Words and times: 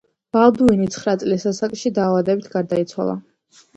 ბალდუინი 0.35 0.87
ცხრა 0.95 1.13
წლის 1.23 1.45
ასაკში 1.53 1.91
დაავადებით 1.99 2.49
გარდაიცვალა. 2.59 3.15